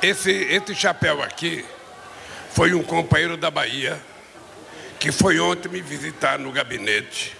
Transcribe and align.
Esse, 0.00 0.30
esse 0.30 0.74
chapéu 0.76 1.20
aqui 1.22 1.64
foi 2.52 2.72
um 2.72 2.84
companheiro 2.84 3.36
da 3.36 3.50
Bahia 3.50 4.00
que 5.00 5.10
foi 5.10 5.40
ontem 5.40 5.68
me 5.68 5.80
visitar 5.80 6.38
no 6.38 6.52
gabinete. 6.52 7.36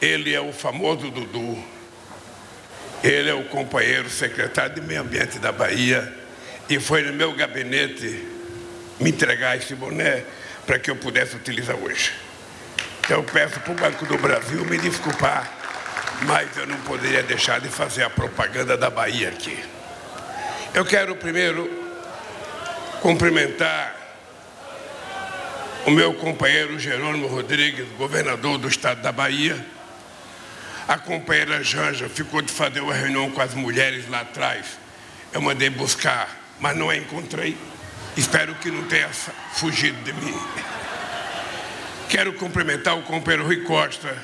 Ele 0.00 0.34
é 0.34 0.40
o 0.40 0.50
famoso 0.50 1.10
Dudu. 1.10 1.62
Ele 3.04 3.28
é 3.28 3.34
o 3.34 3.44
companheiro 3.44 4.08
secretário 4.08 4.76
de 4.76 4.80
Meio 4.80 5.02
Ambiente 5.02 5.38
da 5.38 5.52
Bahia 5.52 6.10
e 6.70 6.80
foi 6.80 7.02
no 7.02 7.12
meu 7.12 7.34
gabinete 7.34 8.26
me 8.98 9.10
entregar 9.10 9.56
esse 9.56 9.74
boné 9.74 10.24
para 10.66 10.78
que 10.78 10.90
eu 10.90 10.96
pudesse 10.96 11.36
utilizar 11.36 11.76
hoje. 11.76 12.12
Então 13.00 13.18
eu 13.18 13.24
peço 13.24 13.60
para 13.60 13.72
o 13.72 13.74
Banco 13.74 14.06
do 14.06 14.16
Brasil 14.16 14.64
me 14.64 14.78
desculpar, 14.78 15.50
mas 16.22 16.56
eu 16.56 16.66
não 16.66 16.78
poderia 16.80 17.22
deixar 17.22 17.60
de 17.60 17.68
fazer 17.68 18.04
a 18.04 18.10
propaganda 18.10 18.76
da 18.76 18.88
Bahia 18.88 19.28
aqui. 19.28 19.58
Eu 20.74 20.84
quero 20.84 21.16
primeiro 21.16 21.68
cumprimentar 23.00 23.96
o 25.86 25.90
meu 25.90 26.12
companheiro 26.14 26.78
Jerônimo 26.78 27.26
Rodrigues, 27.26 27.86
governador 27.96 28.58
do 28.58 28.68
estado 28.68 29.00
da 29.00 29.10
Bahia. 29.10 29.64
A 30.86 30.98
companheira 30.98 31.64
Janja 31.64 32.08
ficou 32.08 32.42
de 32.42 32.52
fazer 32.52 32.80
uma 32.80 32.92
reunião 32.92 33.30
com 33.30 33.40
as 33.40 33.54
mulheres 33.54 34.08
lá 34.08 34.20
atrás. 34.20 34.78
Eu 35.32 35.40
mandei 35.40 35.70
buscar, 35.70 36.28
mas 36.60 36.76
não 36.76 36.90
a 36.90 36.96
encontrei. 36.96 37.56
Espero 38.16 38.54
que 38.56 38.70
não 38.70 38.84
tenha 38.84 39.08
fugido 39.08 39.98
de 40.02 40.12
mim. 40.12 40.38
Quero 42.10 42.34
cumprimentar 42.34 42.96
o 42.96 43.02
companheiro 43.02 43.46
Rui 43.46 43.62
Costa, 43.62 44.16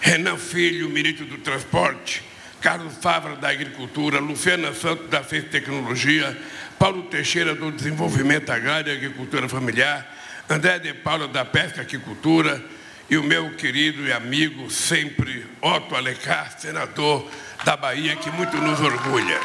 Renan 0.00 0.36
Filho, 0.36 0.88
ministro 0.90 1.24
do 1.24 1.38
Transporte, 1.38 2.22
Carlos 2.60 2.94
Favra, 3.00 3.36
da 3.36 3.50
Agricultura, 3.50 4.18
Luciana 4.18 4.72
Santos, 4.74 5.08
da 5.08 5.22
Ciência 5.22 5.46
e 5.46 5.50
Tecnologia, 5.50 6.36
Paulo 6.78 7.04
Teixeira, 7.04 7.54
do 7.54 7.70
Desenvolvimento 7.70 8.50
Agrário 8.50 8.92
e 8.92 8.96
Agricultura 8.96 9.48
Familiar, 9.48 10.06
André 10.50 10.78
de 10.78 10.92
Paula, 10.94 11.28
da 11.28 11.44
Pesca 11.44 11.78
e 11.78 11.82
Aquicultura, 11.82 12.62
e 13.10 13.16
o 13.16 13.22
meu 13.22 13.54
querido 13.54 14.06
e 14.06 14.12
amigo 14.12 14.70
sempre, 14.70 15.46
Otto 15.62 15.94
Alencar, 15.94 16.58
senador 16.58 17.30
da 17.64 17.76
Bahia, 17.76 18.16
que 18.16 18.30
muito 18.30 18.56
nos 18.58 18.80
orgulha. 18.80 19.40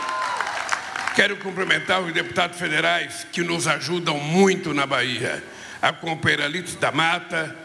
Quero 1.15 1.37
cumprimentar 1.37 2.01
os 2.01 2.11
deputados 2.11 2.57
federais 2.57 3.25
que 3.31 3.41
nos 3.41 3.67
ajudam 3.67 4.17
muito 4.17 4.73
na 4.73 4.85
Bahia. 4.85 5.43
A 5.81 5.93
companheira 5.93 6.45
Alice 6.45 6.75
da 6.77 6.91
Mata, 6.91 7.55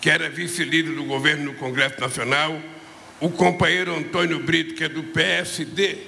que 0.00 0.08
era 0.08 0.30
vice-líder 0.30 0.94
do 0.94 1.04
governo 1.04 1.46
no 1.46 1.54
Congresso 1.54 2.00
Nacional, 2.00 2.56
o 3.20 3.30
companheiro 3.30 3.96
Antônio 3.96 4.40
Brito, 4.40 4.74
que 4.74 4.84
é 4.84 4.88
do 4.88 5.02
PSD, 5.02 5.98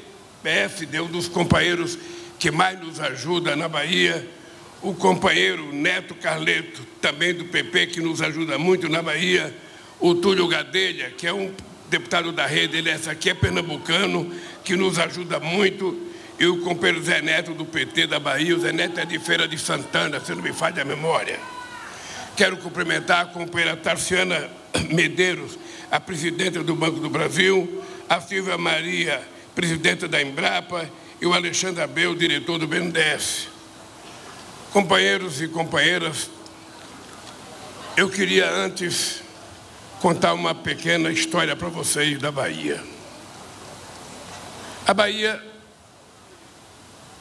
PSD, 0.43 1.01
um 1.01 1.07
dos 1.07 1.29
companheiros 1.29 1.99
que 2.39 2.51
mais 2.51 2.79
nos 2.81 3.01
ajuda 3.01 3.57
na 3.57 3.69
Bahia, 3.69 4.27
o 4.83 4.95
companheiro 4.95 5.73
Neto 5.73 6.15
Carleto, 6.15 6.83
também 7.01 7.35
do 7.35 7.47
PP, 7.47 7.87
que 7.89 8.01
nos 8.01 8.21
ajuda 8.21 8.59
muito 8.59 8.89
na 8.89 9.03
Bahia, 9.03 9.55
o 9.99 10.15
Túlio 10.15 10.47
Gadelha, 10.47 11.11
que 11.11 11.27
é 11.27 11.33
um 11.33 11.53
deputado 11.89 12.33
da 12.33 12.47
rede, 12.47 12.77
ele 12.77 12.91
essa 12.91 13.13
aqui 13.13 13.31
é 13.31 13.35
pernambucano, 13.35 14.31
que 14.65 14.77
nos 14.77 14.99
ajuda 14.99 15.41
muito, 15.41 15.99
e 16.39 16.47
o 16.47 16.59
companheiro 16.61 17.03
Zé 17.03 17.23
Neto 17.23 17.55
do 17.55 17.65
PT 17.65 18.07
da 18.07 18.21
Bahia, 18.21 18.55
o 18.55 18.61
Zé 18.61 18.73
Neto 18.73 19.01
é 19.01 19.07
de 19.07 19.19
Feira 19.19 19.49
de 19.49 19.57
Santana, 19.57 20.21
se 20.21 20.35
não 20.35 20.43
me 20.43 20.53
falha 20.53 20.83
a 20.83 20.85
memória. 20.85 21.39
Quero 22.37 22.59
cumprimentar 22.59 23.23
a 23.23 23.27
companheira 23.27 23.77
Tarciana 23.77 24.51
Medeiros, 24.93 25.59
a 25.91 26.01
presidenta 26.01 26.63
do 26.63 26.75
Banco 26.75 27.01
do 27.01 27.09
Brasil, 27.09 27.85
a 28.09 28.21
Silvia 28.21 28.59
Maria, 28.59 29.27
presidenta 29.55 30.07
da 30.07 30.21
Embrapa, 30.21 30.89
e 31.21 31.27
o 31.27 31.33
Alexandre 31.33 31.83
Abel, 31.83 32.15
diretor 32.15 32.59
do 32.59 32.67
BNDES. 32.67 33.49
Companheiros 34.73 35.41
e 35.41 35.49
companheiras, 35.49 36.31
eu 37.97 38.11
queria 38.11 38.51
antes 38.51 39.23
contar 40.01 40.35
uma 40.35 40.55
pequena 40.55 41.11
história 41.11 41.57
para 41.57 41.69
vocês 41.69 42.19
da 42.19 42.31
Bahia. 42.31 42.83
A 44.87 44.93
Bahia 44.93 45.43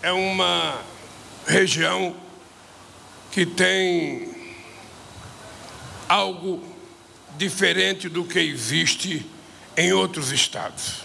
é 0.02 0.12
uma 0.12 0.82
região 1.48 2.16
que 3.32 3.46
tem 3.46 4.36
algo 6.08 6.75
diferente 7.38 8.10
do 8.10 8.24
que 8.24 8.40
existe 8.40 9.26
em 9.78 9.94
outros 9.94 10.32
estados. 10.32 11.04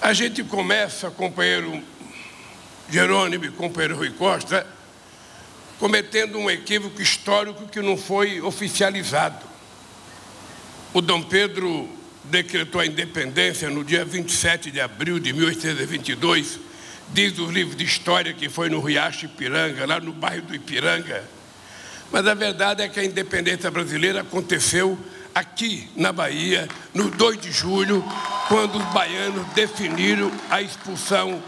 A 0.00 0.12
gente 0.12 0.42
começa, 0.42 1.10
companheiro 1.10 1.82
Jerônimo 2.90 3.44
e 3.44 3.50
companheiro 3.50 3.96
Rui 3.96 4.10
Costa, 4.10 4.66
cometendo 5.78 6.38
um 6.38 6.50
equívoco 6.50 7.00
histórico 7.00 7.66
que 7.68 7.80
não 7.80 7.96
foi 7.96 8.40
oficializado. 8.40 9.46
O 10.92 11.00
Dom 11.00 11.22
Pedro 11.22 11.88
decretou 12.24 12.80
a 12.80 12.86
independência 12.86 13.70
no 13.70 13.82
dia 13.82 14.04
27 14.04 14.70
de 14.70 14.80
abril 14.80 15.18
de 15.18 15.32
1822, 15.32 16.58
diz 17.08 17.38
os 17.38 17.50
livros 17.50 17.76
de 17.76 17.84
história 17.84 18.32
que 18.32 18.48
foi 18.48 18.68
no 18.68 18.80
Riacho 18.80 19.24
Ipiranga, 19.24 19.86
lá 19.86 19.98
no 20.00 20.12
bairro 20.12 20.42
do 20.42 20.54
Ipiranga. 20.54 21.24
Mas 22.12 22.26
a 22.26 22.34
verdade 22.34 22.82
é 22.82 22.88
que 22.88 23.00
a 23.00 23.04
independência 23.04 23.70
brasileira 23.70 24.20
aconteceu 24.20 24.98
aqui 25.34 25.88
na 25.96 26.12
Bahia, 26.12 26.68
no 26.92 27.10
2 27.10 27.40
de 27.40 27.50
julho, 27.50 28.04
quando 28.48 28.76
os 28.76 28.84
baianos 28.92 29.46
definiram 29.54 30.30
a 30.50 30.60
expulsão 30.60 31.42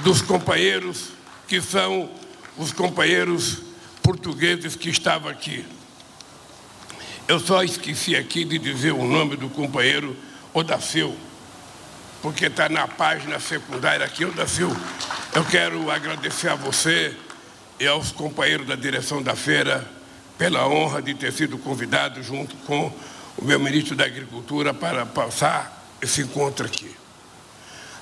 dos 0.00 0.20
companheiros 0.20 1.08
que 1.48 1.58
são 1.58 2.10
os 2.58 2.70
companheiros 2.70 3.62
portugueses 4.02 4.76
que 4.76 4.90
estavam 4.90 5.30
aqui. 5.30 5.64
Eu 7.26 7.40
só 7.40 7.64
esqueci 7.64 8.14
aqui 8.14 8.44
de 8.44 8.58
dizer 8.58 8.92
o 8.92 9.04
nome 9.04 9.36
do 9.36 9.48
companheiro 9.48 10.14
Odaceu, 10.52 11.16
porque 12.20 12.46
está 12.46 12.68
na 12.68 12.86
página 12.86 13.40
secundária 13.40 14.04
aqui, 14.04 14.26
Odaceu. 14.26 14.70
Eu 15.34 15.44
quero 15.46 15.90
agradecer 15.90 16.48
a 16.48 16.56
você 16.56 17.16
e 17.78 17.86
aos 17.86 18.12
companheiros 18.12 18.66
da 18.66 18.76
direção 18.76 19.22
da 19.22 19.34
feira 19.34 19.99
pela 20.40 20.66
honra 20.66 21.02
de 21.02 21.12
ter 21.12 21.34
sido 21.34 21.58
convidado 21.58 22.22
junto 22.22 22.56
com 22.64 22.90
o 23.36 23.44
meu 23.44 23.60
ministro 23.60 23.94
da 23.94 24.06
Agricultura 24.06 24.72
para 24.72 25.04
passar 25.04 25.86
esse 26.00 26.22
encontro 26.22 26.64
aqui. 26.64 26.96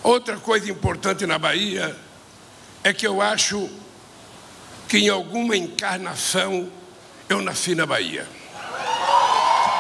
Outra 0.05 0.37
coisa 0.37 0.71
importante 0.71 1.27
na 1.27 1.37
Bahia 1.37 1.97
é 2.85 2.93
que 2.93 3.05
eu 3.05 3.21
acho 3.21 3.69
que 4.87 4.99
em 4.99 5.09
alguma 5.09 5.57
encarnação 5.57 6.71
eu 7.29 7.43
nasci 7.43 7.75
na 7.75 7.85
Bahia. 7.85 8.25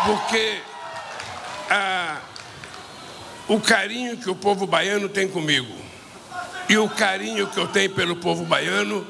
Porque 0.05 0.61
ah, 1.71 2.21
o 3.47 3.61
carinho 3.61 4.17
que 4.17 4.29
o 4.29 4.35
povo 4.35 4.67
baiano 4.67 5.09
tem 5.09 5.29
comigo 5.29 5.77
e 6.69 6.77
o 6.77 6.89
carinho 6.89 7.47
que 7.47 7.61
eu 7.61 7.69
tenho 7.69 7.91
pelo 7.91 8.17
povo 8.17 8.45
baiano 8.45 9.07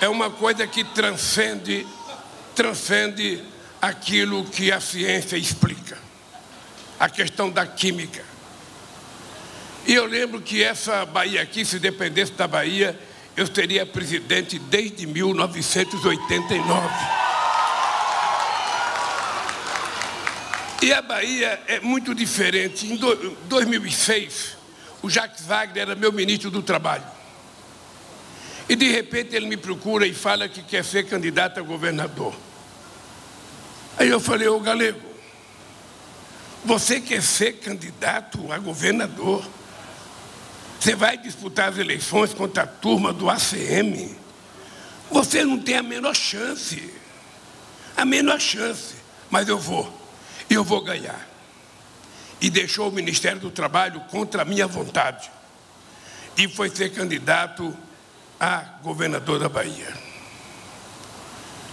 é 0.00 0.08
uma 0.08 0.30
coisa 0.30 0.66
que 0.66 0.82
transcende 0.82 1.86
transcende 2.54 3.42
aquilo 3.80 4.44
que 4.44 4.70
a 4.70 4.80
ciência 4.80 5.36
explica, 5.36 5.98
a 6.98 7.08
questão 7.08 7.50
da 7.50 7.66
química. 7.66 8.24
E 9.86 9.94
eu 9.94 10.06
lembro 10.06 10.40
que 10.40 10.62
essa 10.62 11.04
Bahia 11.04 11.42
aqui, 11.42 11.64
se 11.64 11.78
dependesse 11.78 12.32
da 12.32 12.46
Bahia, 12.46 12.98
eu 13.36 13.46
seria 13.52 13.84
presidente 13.84 14.58
desde 14.58 15.06
1989. 15.06 16.88
E 20.82 20.92
a 20.92 21.00
Bahia 21.02 21.60
é 21.66 21.80
muito 21.80 22.14
diferente. 22.14 22.86
Em 22.86 22.96
2006, 23.48 24.56
o 25.02 25.08
Jacques 25.10 25.44
Wagner 25.46 25.82
era 25.82 25.94
meu 25.94 26.12
ministro 26.12 26.50
do 26.50 26.62
Trabalho. 26.62 27.04
E 28.72 28.74
de 28.74 28.90
repente 28.90 29.36
ele 29.36 29.44
me 29.44 29.58
procura 29.58 30.06
e 30.06 30.14
fala 30.14 30.48
que 30.48 30.62
quer 30.62 30.82
ser 30.82 31.06
candidato 31.06 31.60
a 31.60 31.62
governador. 31.62 32.34
Aí 33.98 34.08
eu 34.08 34.18
falei, 34.18 34.48
ô 34.48 34.58
Galego, 34.60 34.98
você 36.64 36.98
quer 36.98 37.22
ser 37.22 37.58
candidato 37.58 38.50
a 38.50 38.56
governador? 38.56 39.46
Você 40.80 40.94
vai 40.94 41.18
disputar 41.18 41.68
as 41.68 41.76
eleições 41.76 42.32
contra 42.32 42.62
a 42.62 42.66
turma 42.66 43.12
do 43.12 43.28
ACM? 43.28 44.16
Você 45.10 45.44
não 45.44 45.60
tem 45.60 45.76
a 45.76 45.82
menor 45.82 46.16
chance. 46.16 46.94
A 47.94 48.06
menor 48.06 48.40
chance. 48.40 48.94
Mas 49.28 49.48
eu 49.48 49.58
vou. 49.58 49.86
E 50.48 50.54
eu 50.54 50.64
vou 50.64 50.80
ganhar. 50.80 51.28
E 52.40 52.48
deixou 52.48 52.88
o 52.88 52.92
Ministério 52.92 53.38
do 53.38 53.50
Trabalho 53.50 54.00
contra 54.08 54.40
a 54.40 54.46
minha 54.46 54.66
vontade. 54.66 55.30
E 56.38 56.48
foi 56.48 56.70
ser 56.70 56.90
candidato 56.94 57.76
a 58.42 58.80
governador 58.82 59.38
da 59.38 59.48
Bahia. 59.48 59.96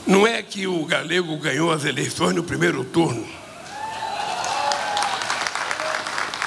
Não 0.05 0.27
é 0.27 0.43
que 0.43 0.67
o 0.67 0.85
galego 0.85 1.35
ganhou 1.37 1.71
as 1.71 1.83
eleições 1.83 2.35
no 2.35 2.43
primeiro 2.43 2.83
turno. 2.83 3.27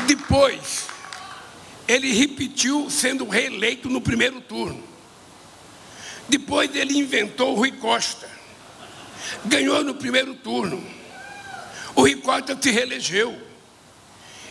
Depois, 0.06 0.86
ele 1.88 2.14
repetiu 2.14 2.88
sendo 2.88 3.28
reeleito 3.28 3.88
no 3.88 4.00
primeiro 4.00 4.40
turno. 4.40 4.80
Depois 6.28 6.72
ele 6.76 6.96
inventou 6.96 7.54
o 7.54 7.56
Rui 7.56 7.72
Costa. 7.72 8.30
Ganhou 9.44 9.82
no 9.82 9.96
primeiro 9.96 10.36
turno. 10.36 10.86
O 11.96 12.02
Rui 12.02 12.14
Costa 12.14 12.56
se 12.60 12.70
reelegeu. 12.70 13.36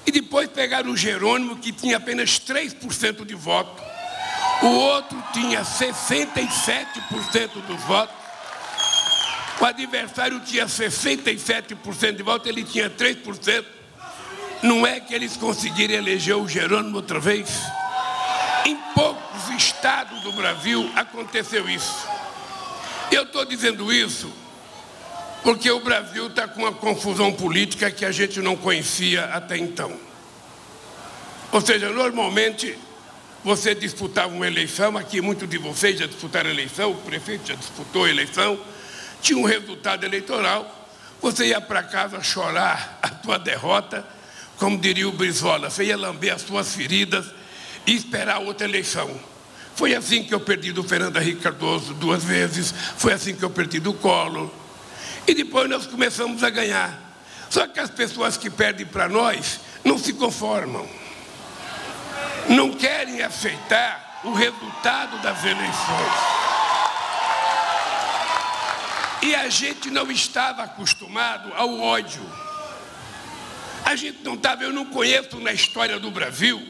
E 0.05 0.11
depois 0.11 0.49
pegaram 0.49 0.91
o 0.91 0.97
Jerônimo, 0.97 1.55
que 1.55 1.71
tinha 1.71 1.95
apenas 1.95 2.31
3% 2.41 3.25
de 3.25 3.35
voto. 3.35 3.90
O 4.61 4.67
outro 4.67 5.21
tinha 5.33 5.61
67% 5.63 7.61
dos 7.65 7.81
votos. 7.83 8.15
O 9.59 9.65
adversário 9.65 10.39
tinha 10.39 10.65
67% 10.65 12.15
de 12.15 12.23
votos, 12.23 12.47
ele 12.47 12.63
tinha 12.63 12.89
3%. 12.89 13.65
Não 14.61 14.85
é 14.85 14.99
que 14.99 15.13
eles 15.13 15.35
conseguiram 15.35 15.95
eleger 15.95 16.35
o 16.35 16.47
Jerônimo 16.47 16.97
outra 16.97 17.19
vez? 17.19 17.49
Em 18.65 18.75
poucos 18.93 19.49
estados 19.49 20.21
do 20.21 20.31
Brasil 20.33 20.91
aconteceu 20.95 21.67
isso. 21.67 22.07
Eu 23.11 23.23
estou 23.23 23.43
dizendo 23.43 23.91
isso 23.91 24.31
porque 25.43 25.71
o 25.71 25.79
Brasil 25.79 26.27
está 26.27 26.47
com 26.47 26.61
uma 26.61 26.71
confusão 26.71 27.33
política 27.33 27.89
que 27.89 28.05
a 28.05 28.11
gente 28.11 28.39
não 28.39 28.55
conhecia 28.55 29.25
até 29.25 29.57
então. 29.57 29.91
Ou 31.51 31.59
seja, 31.59 31.89
normalmente 31.89 32.77
você 33.43 33.73
disputava 33.73 34.33
uma 34.33 34.45
eleição, 34.45 34.97
aqui 34.97 35.21
muitos 35.21 35.49
de 35.49 35.57
vocês 35.57 35.97
já 35.97 36.05
disputaram 36.05 36.49
eleição, 36.49 36.91
o 36.91 36.95
prefeito 36.95 37.47
já 37.47 37.55
disputou 37.55 38.07
eleição, 38.07 38.59
tinha 39.21 39.37
um 39.37 39.45
resultado 39.45 40.05
eleitoral, 40.05 40.89
você 41.21 41.47
ia 41.47 41.61
para 41.61 41.83
casa 41.83 42.21
chorar 42.21 42.99
a 43.01 43.09
tua 43.09 43.37
derrota, 43.37 44.05
como 44.57 44.77
diria 44.77 45.07
o 45.07 45.11
Brizola, 45.11 45.69
você 45.69 45.85
ia 45.85 45.97
lamber 45.97 46.33
as 46.33 46.43
suas 46.43 46.75
feridas 46.75 47.25
e 47.85 47.95
esperar 47.95 48.39
outra 48.39 48.67
eleição. 48.67 49.09
Foi 49.75 49.95
assim 49.95 50.23
que 50.23 50.33
eu 50.33 50.39
perdi 50.39 50.71
do 50.71 50.83
Fernando 50.83 51.17
Henrique 51.17 51.41
Cardoso 51.41 51.93
duas 51.95 52.23
vezes, 52.23 52.73
foi 52.97 53.13
assim 53.13 53.35
que 53.35 53.43
eu 53.43 53.49
perdi 53.49 53.79
do 53.79 53.93
Collor. 53.93 54.49
E 55.27 55.33
depois 55.33 55.69
nós 55.69 55.87
começamos 55.87 56.43
a 56.43 56.49
ganhar. 56.49 57.09
Só 57.49 57.67
que 57.67 57.79
as 57.79 57.89
pessoas 57.89 58.37
que 58.37 58.49
perdem 58.49 58.85
para 58.85 59.09
nós 59.09 59.59
não 59.83 59.97
se 59.97 60.13
conformam. 60.13 60.87
Não 62.49 62.71
querem 62.73 63.21
aceitar 63.21 64.21
o 64.23 64.33
resultado 64.33 65.17
das 65.21 65.43
eleições. 65.43 66.41
E 69.21 69.35
a 69.35 69.49
gente 69.49 69.89
não 69.89 70.11
estava 70.11 70.63
acostumado 70.63 71.53
ao 71.55 71.79
ódio. 71.79 72.21
A 73.85 73.95
gente 73.95 74.23
não 74.23 74.33
estava, 74.33 74.63
eu 74.63 74.73
não 74.73 74.85
conheço 74.85 75.39
na 75.39 75.51
história 75.51 75.99
do 75.99 76.09
Brasil 76.09 76.61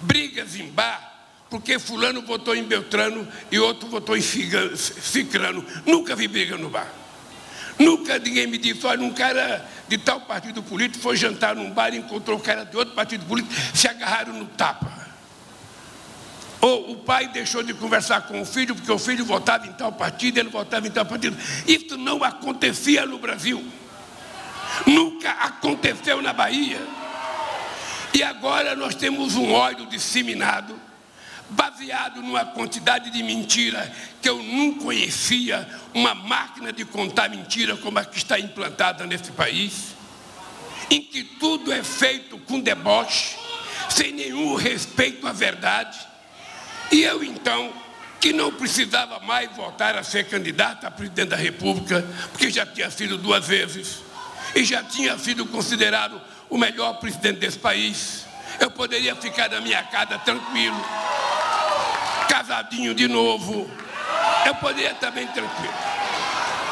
brigas 0.00 0.56
em 0.56 0.68
bar, 0.68 1.12
porque 1.48 1.78
fulano 1.78 2.22
votou 2.22 2.54
em 2.54 2.62
Beltrano 2.62 3.26
e 3.50 3.58
outro 3.58 3.88
votou 3.88 4.16
em 4.16 4.20
Cicrano. 4.20 5.64
Nunca 5.86 6.14
vi 6.14 6.28
briga 6.28 6.56
no 6.56 6.68
bar. 6.68 6.92
Nunca 7.78 8.18
ninguém 8.18 8.46
me 8.46 8.58
disse, 8.58 8.86
olha, 8.86 9.02
um 9.02 9.12
cara 9.12 9.68
de 9.88 9.98
tal 9.98 10.20
partido 10.22 10.62
político 10.62 11.02
foi 11.02 11.16
jantar 11.16 11.54
num 11.54 11.70
bar 11.70 11.92
e 11.92 11.98
encontrou 11.98 12.38
um 12.38 12.40
cara 12.40 12.64
de 12.64 12.76
outro 12.76 12.94
partido 12.94 13.26
político, 13.26 13.54
se 13.74 13.86
agarraram 13.86 14.32
no 14.32 14.46
tapa. 14.46 15.04
Ou 16.60 16.92
o 16.92 16.96
pai 16.96 17.28
deixou 17.28 17.62
de 17.62 17.74
conversar 17.74 18.22
com 18.22 18.40
o 18.40 18.46
filho 18.46 18.74
porque 18.74 18.90
o 18.90 18.98
filho 18.98 19.22
votava 19.24 19.66
em 19.66 19.72
tal 19.72 19.92
partido, 19.92 20.38
ele 20.38 20.48
votava 20.48 20.86
em 20.86 20.90
tal 20.90 21.04
partido. 21.04 21.36
Isso 21.66 21.98
não 21.98 22.24
acontecia 22.24 23.04
no 23.04 23.18
Brasil. 23.18 23.62
Nunca 24.86 25.30
aconteceu 25.30 26.22
na 26.22 26.32
Bahia. 26.32 26.80
E 28.14 28.22
agora 28.22 28.74
nós 28.74 28.94
temos 28.94 29.34
um 29.34 29.52
ódio 29.52 29.84
disseminado, 29.86 30.80
baseado 31.50 32.22
numa 32.22 32.44
quantidade 32.44 33.10
de 33.10 33.22
mentira 33.22 33.92
que 34.20 34.28
eu 34.28 34.42
não 34.42 34.74
conhecia, 34.74 35.68
uma 35.92 36.14
máquina 36.14 36.72
de 36.72 36.84
contar 36.84 37.28
mentira 37.28 37.76
como 37.76 37.98
a 37.98 38.04
que 38.04 38.16
está 38.16 38.38
implantada 38.38 39.06
nesse 39.06 39.30
país, 39.32 39.94
em 40.90 41.00
que 41.00 41.22
tudo 41.22 41.72
é 41.72 41.82
feito 41.82 42.38
com 42.38 42.60
deboche, 42.60 43.36
sem 43.88 44.12
nenhum 44.12 44.54
respeito 44.54 45.26
à 45.26 45.32
verdade. 45.32 45.98
E 46.90 47.02
eu 47.02 47.22
então, 47.22 47.72
que 48.20 48.32
não 48.32 48.52
precisava 48.52 49.20
mais 49.20 49.54
voltar 49.54 49.96
a 49.96 50.02
ser 50.02 50.24
candidato 50.24 50.86
a 50.86 50.90
presidente 50.90 51.28
da 51.28 51.36
República, 51.36 52.02
porque 52.30 52.50
já 52.50 52.64
tinha 52.64 52.90
sido 52.90 53.18
duas 53.18 53.46
vezes, 53.46 54.02
e 54.54 54.64
já 54.64 54.82
tinha 54.82 55.18
sido 55.18 55.44
considerado 55.46 56.20
o 56.48 56.56
melhor 56.56 56.94
presidente 56.94 57.40
desse 57.40 57.58
país. 57.58 58.24
Eu 58.60 58.70
poderia 58.70 59.16
ficar 59.16 59.50
na 59.50 59.60
minha 59.60 59.82
casa 59.82 60.18
tranquilo, 60.18 60.76
casadinho 62.34 62.92
de 62.94 63.06
novo. 63.06 63.70
Eu 64.44 64.56
poderia 64.56 64.90
estar 64.90 65.12
bem 65.12 65.24
tranquilo. 65.28 65.72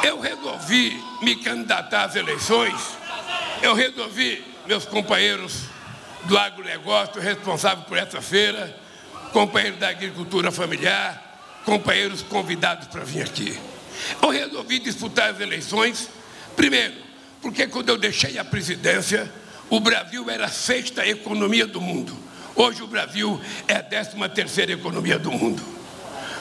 Eu 0.02 0.18
resolvi 0.18 1.00
me 1.22 1.36
candidatar 1.36 2.06
às 2.06 2.16
eleições. 2.16 2.74
Eu 3.62 3.72
resolvi, 3.72 4.44
meus 4.66 4.84
companheiros 4.84 5.66
do 6.24 6.36
agronegócio 6.36 7.20
responsável 7.20 7.84
por 7.84 7.96
essa 7.96 8.20
feira, 8.20 8.76
companheiros 9.32 9.78
da 9.78 9.88
agricultura 9.88 10.50
familiar, 10.50 11.62
companheiros 11.64 12.22
convidados 12.22 12.88
para 12.88 13.04
vir 13.04 13.22
aqui. 13.22 13.56
Eu 14.20 14.30
resolvi 14.30 14.80
disputar 14.80 15.30
as 15.30 15.38
eleições, 15.38 16.08
primeiro, 16.56 16.94
porque 17.40 17.68
quando 17.68 17.88
eu 17.88 17.96
deixei 17.96 18.36
a 18.36 18.44
presidência, 18.44 19.32
o 19.70 19.78
Brasil 19.78 20.28
era 20.28 20.46
a 20.46 20.50
sexta 20.50 21.06
economia 21.06 21.68
do 21.68 21.80
mundo. 21.80 22.31
Hoje 22.54 22.82
o 22.82 22.86
Brasil 22.86 23.40
é 23.66 23.76
a 23.76 23.80
décima 23.82 24.28
terceira 24.28 24.72
economia 24.72 25.18
do 25.18 25.30
mundo. 25.30 25.62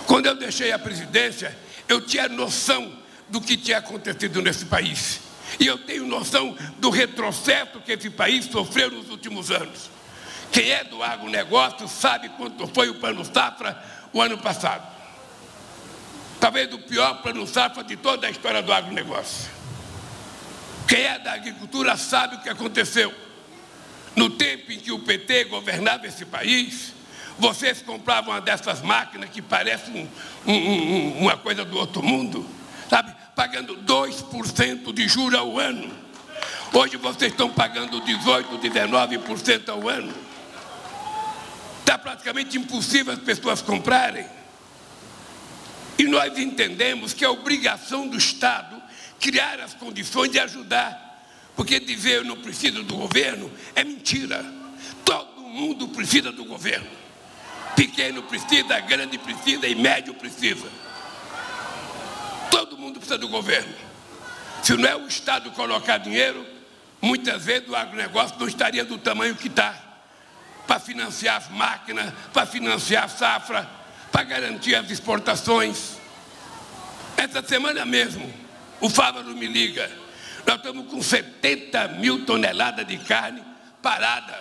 Quando 0.06 0.26
eu 0.26 0.36
deixei 0.36 0.72
a 0.72 0.80
presidência, 0.80 1.58
eu 1.88 2.02
tinha 2.02 2.28
noção 2.28 2.92
do 3.30 3.40
que 3.40 3.56
tinha 3.56 3.78
acontecido 3.78 4.42
nesse 4.42 4.66
país. 4.66 5.22
E 5.60 5.66
eu 5.66 5.78
tenho 5.78 6.06
noção 6.06 6.56
do 6.80 6.90
retrocesso 6.90 7.80
que 7.82 7.94
esse 7.94 8.10
país 8.10 8.46
sofreu 8.46 8.92
nos 8.92 9.10
últimos 9.10 9.52
anos. 9.52 9.90
Quem 10.52 10.70
é 10.70 10.84
do 10.84 11.02
agronegócio 11.02 11.88
sabe 11.88 12.30
quanto 12.30 12.68
foi 12.68 12.90
o 12.90 12.96
plano 12.96 13.24
safra 13.24 13.82
o 14.12 14.22
ano 14.22 14.38
passado. 14.38 14.86
Talvez 16.40 16.74
o 16.74 16.80
pior 16.80 17.22
plano 17.22 17.48
safra 17.48 17.84
de 17.84 17.96
toda 17.96 18.28
a 18.28 18.30
história 18.30 18.62
do 18.62 18.74
agronegócio. 18.74 19.50
Quem 20.88 21.04
é 21.04 21.20
da 21.20 21.34
agricultura 21.34 21.96
sabe 21.96 22.36
o 22.36 22.42
que 22.42 22.50
aconteceu. 22.50 23.14
No 24.16 24.30
tempo 24.30 24.72
em 24.72 24.80
que 24.80 24.92
o 24.92 25.00
PT 25.00 25.46
governava 25.46 26.06
esse 26.06 26.26
país, 26.26 26.94
vocês 27.38 27.82
compravam 27.82 28.34
uma 28.34 28.42
dessas 28.42 28.82
máquinas 28.82 29.30
que 29.30 29.42
parecem 29.42 30.10
um, 30.46 30.52
um, 30.52 31.18
uma 31.20 31.38
coisa 31.38 31.64
do 31.64 31.78
outro 31.78 32.04
mundo, 32.04 32.46
sabe? 32.90 33.16
Pagando 33.36 33.78
2% 33.78 34.94
de 34.94 35.08
juros 35.08 35.40
ao 35.40 35.58
ano. 35.58 35.92
Hoje 36.74 36.98
vocês 36.98 37.32
estão 37.32 37.50
pagando 37.50 38.02
18%, 38.02 38.60
19% 38.60 39.70
ao 39.70 39.90
ano. 39.90 40.14
Está 41.80 41.98
praticamente 41.98 42.58
impossível 42.58 43.14
as 43.14 43.20
pessoas 43.20 43.62
comprarem. 43.62 44.26
E 45.98 46.04
nós 46.04 46.38
entendemos 46.38 47.14
que 47.14 47.26
é 47.26 47.30
obrigação 47.30 48.08
do 48.08 48.18
Estado 48.18 48.82
criar 49.20 49.60
as 49.60 49.74
condições 49.74 50.32
de 50.32 50.40
ajudar. 50.40 51.11
Porque 51.62 51.80
dizer 51.80 52.14
eu 52.16 52.24
não 52.24 52.38
preciso 52.38 52.82
do 52.82 52.96
governo 52.96 53.52
é 53.76 53.84
mentira. 53.84 54.44
Todo 55.06 55.42
mundo 55.42 55.90
precisa 55.90 56.32
do 56.32 56.44
governo. 56.44 56.90
Pequeno 57.76 58.24
precisa, 58.24 58.80
grande 58.80 59.20
precisa 59.20 59.68
e 59.68 59.76
médio 59.76 60.16
precisa. 60.16 60.68
Todo 62.50 62.76
mundo 62.80 62.94
precisa 62.96 63.20
do 63.20 63.28
governo. 63.28 63.76
Se 64.64 64.76
não 64.76 64.90
é 64.90 64.96
o 64.96 65.06
Estado 65.06 65.52
colocar 65.52 66.00
dinheiro, 66.00 66.44
muitas 67.00 67.46
vezes 67.46 67.70
o 67.70 67.76
agronegócio 67.76 68.40
não 68.40 68.48
estaria 68.48 68.84
do 68.84 68.98
tamanho 68.98 69.36
que 69.36 69.48
está. 69.48 69.76
Para 70.66 70.80
financiar 70.80 71.38
as 71.38 71.50
máquinas, 71.52 72.12
para 72.34 72.48
financiar 72.48 73.04
a 73.04 73.08
safra, 73.08 73.70
para 74.12 74.24
garantir 74.24 74.74
as 74.74 74.90
exportações. 74.90 75.98
Essa 77.16 77.48
semana 77.48 77.86
mesmo, 77.86 78.34
o 78.80 78.90
Fávaro 78.90 79.36
me 79.36 79.46
liga. 79.46 80.01
Nós 80.46 80.58
estamos 80.58 80.88
com 80.88 81.02
70 81.02 81.88
mil 82.00 82.26
toneladas 82.26 82.86
de 82.86 82.98
carne 82.98 83.44
parada 83.82 84.38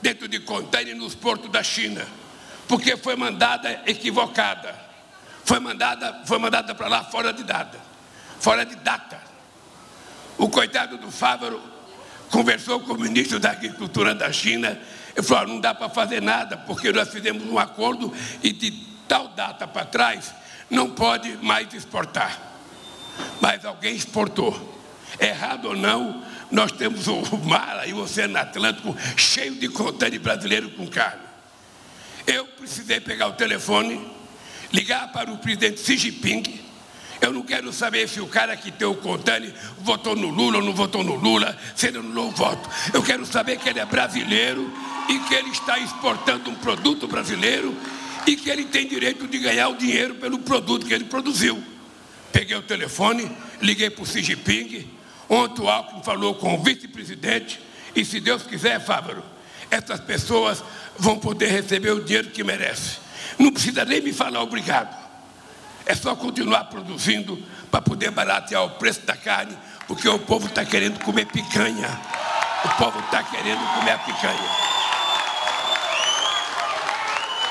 dentro 0.00 0.28
de 0.28 0.40
contêiner 0.40 0.96
nos 0.96 1.14
portos 1.14 1.50
da 1.50 1.62
China, 1.62 2.06
porque 2.66 2.96
foi 2.96 3.16
mandada 3.16 3.82
equivocada. 3.86 4.74
Foi 5.44 5.58
mandada, 5.58 6.22
foi 6.24 6.38
mandada 6.38 6.74
para 6.74 6.88
lá 6.88 7.04
fora 7.04 7.32
de 7.32 7.42
data. 7.42 7.78
Fora 8.38 8.64
de 8.64 8.76
data. 8.76 9.20
O 10.38 10.48
coitado 10.48 10.96
do 10.98 11.10
Fávaro 11.10 11.60
conversou 12.30 12.80
com 12.80 12.92
o 12.92 13.00
ministro 13.00 13.40
da 13.40 13.50
Agricultura 13.50 14.14
da 14.14 14.32
China 14.32 14.78
e 15.16 15.22
falou: 15.22 15.48
não 15.48 15.60
dá 15.60 15.74
para 15.74 15.88
fazer 15.88 16.22
nada, 16.22 16.56
porque 16.56 16.92
nós 16.92 17.08
fizemos 17.08 17.44
um 17.44 17.58
acordo 17.58 18.12
e 18.42 18.52
de 18.52 18.70
tal 19.08 19.28
data 19.28 19.66
para 19.66 19.84
trás 19.84 20.32
não 20.70 20.90
pode 20.90 21.36
mais 21.38 21.72
exportar 21.74 22.52
mas 23.40 23.64
alguém 23.64 23.94
exportou. 23.94 24.81
Errado 25.20 25.66
ou 25.68 25.76
não, 25.76 26.22
nós 26.50 26.72
temos 26.72 27.06
o 27.06 27.22
mar 27.44 27.78
aí, 27.78 27.92
o 27.92 27.98
Oceano 27.98 28.38
Atlântico, 28.38 28.96
cheio 29.16 29.54
de 29.54 29.68
contêiner 29.68 30.20
brasileiro 30.20 30.70
com 30.70 30.86
carne. 30.86 31.22
Eu 32.26 32.46
precisei 32.46 33.00
pegar 33.00 33.28
o 33.28 33.32
telefone, 33.32 34.00
ligar 34.72 35.10
para 35.12 35.30
o 35.32 35.38
presidente 35.38 35.80
Xi 35.80 35.96
Jinping. 35.96 36.60
Eu 37.20 37.32
não 37.32 37.42
quero 37.42 37.72
saber 37.72 38.08
se 38.08 38.20
o 38.20 38.26
cara 38.26 38.56
que 38.56 38.70
tem 38.72 38.86
o 38.86 38.96
Contani 38.96 39.52
votou 39.78 40.16
no 40.16 40.28
Lula 40.28 40.58
ou 40.58 40.64
não 40.64 40.72
votou 40.72 41.04
no 41.04 41.14
Lula, 41.14 41.56
se 41.74 41.86
ele 41.86 41.98
anulou 41.98 42.28
o 42.28 42.32
voto. 42.32 42.68
Eu 42.92 43.02
quero 43.02 43.24
saber 43.24 43.58
que 43.58 43.68
ele 43.68 43.78
é 43.78 43.86
brasileiro 43.86 44.72
e 45.08 45.18
que 45.20 45.34
ele 45.34 45.50
está 45.50 45.78
exportando 45.78 46.50
um 46.50 46.54
produto 46.56 47.06
brasileiro 47.06 47.76
e 48.26 48.36
que 48.36 48.50
ele 48.50 48.64
tem 48.64 48.86
direito 48.86 49.26
de 49.26 49.38
ganhar 49.38 49.68
o 49.68 49.76
dinheiro 49.76 50.16
pelo 50.16 50.40
produto 50.40 50.86
que 50.86 50.92
ele 50.92 51.04
produziu. 51.04 51.62
Peguei 52.32 52.56
o 52.56 52.62
telefone, 52.62 53.30
liguei 53.60 53.90
para 53.90 54.02
o 54.02 54.06
Xi 54.06 54.22
Jinping. 54.22 54.88
Ontem 55.34 55.62
o 55.62 55.68
Alckmin 55.68 56.02
falou 56.02 56.34
com 56.34 56.54
o 56.54 56.62
vice-presidente. 56.62 57.58
E 57.96 58.04
se 58.04 58.20
Deus 58.20 58.42
quiser, 58.42 58.78
Fávaro, 58.84 59.24
essas 59.70 60.00
pessoas 60.00 60.62
vão 60.98 61.18
poder 61.18 61.46
receber 61.46 61.92
o 61.92 62.04
dinheiro 62.04 62.28
que 62.28 62.44
merecem. 62.44 62.98
Não 63.38 63.50
precisa 63.50 63.84
nem 63.86 64.02
me 64.02 64.12
falar 64.12 64.42
obrigado. 64.42 64.94
É 65.86 65.94
só 65.94 66.14
continuar 66.14 66.64
produzindo 66.64 67.42
para 67.70 67.80
poder 67.80 68.10
baratear 68.10 68.62
o 68.64 68.70
preço 68.72 69.00
da 69.06 69.16
carne, 69.16 69.56
porque 69.88 70.06
o 70.06 70.18
povo 70.18 70.48
está 70.48 70.64
querendo 70.66 71.00
comer 71.00 71.24
picanha. 71.24 71.88
O 72.64 72.68
povo 72.76 73.00
está 73.00 73.22
querendo 73.22 73.74
comer 73.74 73.92
a 73.92 73.98
picanha. 73.98 74.50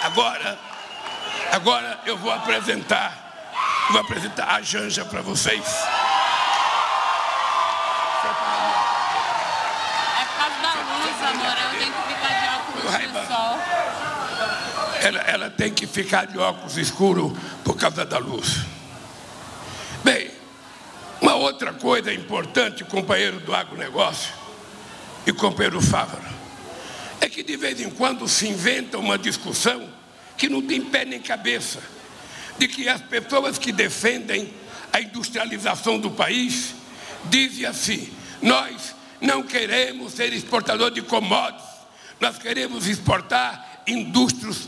Agora, 0.04 0.60
agora 1.52 2.00
eu 2.06 2.18
vou 2.18 2.32
apresentar 2.32 3.32
Vou 3.92 4.00
apresentar 4.00 4.48
a 4.56 4.62
Janja 4.62 5.04
para 5.04 5.22
vocês. 5.22 5.66
É 10.22 10.26
por 10.38 10.41
causa 10.60 10.84
da 10.84 10.98
luz, 10.98 11.22
amor. 11.24 11.58
Eu 11.58 11.80
tenho 11.80 11.94
que 11.94 12.14
ficar 12.14 12.42
de 12.42 12.48
óculos 12.48 13.14
no 13.14 13.28
sol. 13.28 13.60
Ela, 15.02 15.20
ela 15.22 15.50
tem 15.50 15.74
que 15.74 15.88
ficar 15.88 16.28
de 16.28 16.38
óculos 16.38 16.78
escuros 16.78 17.38
por 17.64 17.76
causa 17.76 18.06
da 18.06 18.18
luz. 18.18 18.66
Bem, 20.04 20.32
uma 21.22 21.36
outra 21.36 21.74
coisa 21.74 22.14
importante, 22.14 22.84
companheiro 22.84 23.40
do 23.40 23.54
agronegócio 23.54 24.34
e 25.26 25.32
companheiro 25.32 25.82
Fávaro, 25.82 26.26
é 27.20 27.30
que 27.30 27.44
de 27.44 27.56
vez 27.56 27.80
em 27.80 27.90
quando 27.90 28.28
se 28.28 28.48
inventa 28.48 28.98
uma 28.98 29.18
discussão 29.18 29.88
que 30.38 30.50
não 30.50 30.62
tem 30.62 30.82
pé 30.82 31.06
nem 31.06 31.20
cabeça 31.20 31.80
de 32.58 32.68
que 32.68 32.90
as 32.90 33.02
pessoas 33.02 33.58
que 33.58 33.72
defendem 33.72 34.52
a 34.92 35.00
industrialização 35.00 36.00
do 36.00 36.12
país 36.12 36.74
dizem 37.26 37.66
assim: 37.66 38.12
nós 38.42 38.96
não 39.22 39.44
queremos 39.44 40.14
ser 40.14 40.34
exportador 40.34 40.92
de 40.92 41.02
commodities, 41.04 41.70
nós 42.20 42.38
queremos 42.38 42.88
exportar 42.88 43.84
indústrias, 43.88 44.68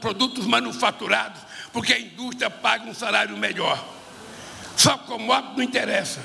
produtos 0.00 0.44
manufaturados, 0.46 1.40
porque 1.72 1.92
a 1.92 2.00
indústria 2.00 2.50
paga 2.50 2.88
um 2.88 2.94
salário 2.94 3.36
melhor. 3.36 3.82
Só 4.76 4.98
commodities 4.98 5.56
não 5.56 5.62
interessa. 5.62 6.20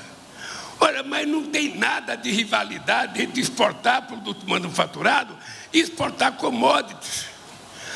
Olha, 0.80 1.02
mas 1.04 1.28
não 1.28 1.44
tem 1.44 1.76
nada 1.76 2.16
de 2.16 2.30
rivalidade 2.30 3.22
entre 3.22 3.40
exportar 3.40 4.02
produto 4.02 4.48
manufaturado 4.48 5.36
e 5.72 5.78
exportar 5.78 6.32
commodities. 6.32 7.26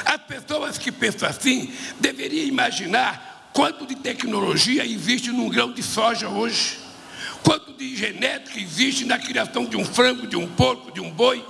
As 0.05 0.19
pessoas 0.19 0.79
que 0.79 0.93
pensam 0.93 1.29
assim 1.29 1.73
deveriam 1.99 2.47
imaginar 2.47 3.51
quanto 3.53 3.87
de 3.87 3.97
tecnologia 3.97 4.87
existe 4.87 5.31
num 5.31 5.49
grão 5.49 5.73
de 5.73 5.83
soja 5.83 6.29
hoje, 6.29 6.79
quanto 7.47 7.73
de 7.75 7.95
genética 7.95 8.59
existe 8.59 9.05
na 9.05 9.21
criação 9.21 9.65
de 9.67 9.77
um 9.77 9.85
frango, 9.85 10.27
de 10.27 10.35
um 10.37 10.49
porco, 10.49 10.91
de 10.91 11.01
um 11.01 11.09
boi, 11.09 11.47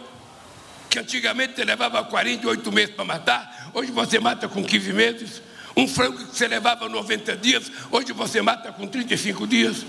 que 0.91 0.99
antigamente 0.99 1.55
você 1.55 1.65
levava 1.65 2.05
48 2.05 2.71
meses 2.71 2.95
para 2.95 3.07
matar, 3.07 3.71
hoje 3.73 3.91
você 3.91 4.21
mata 4.21 4.47
com 4.47 4.63
15 4.63 4.93
meses. 4.93 5.43
Um 5.75 5.89
frango 5.89 6.19
que 6.19 6.37
você 6.37 6.47
levava 6.47 6.87
90 6.87 7.35
dias, 7.39 7.73
hoje 7.91 8.13
você 8.13 8.43
mata 8.43 8.71
com 8.73 8.87
35 8.87 9.47
dias. 9.47 9.87